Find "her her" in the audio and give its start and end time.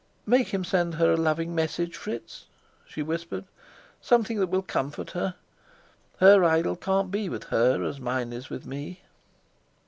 5.11-6.43